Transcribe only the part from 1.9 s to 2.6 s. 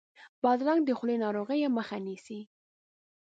نیسي.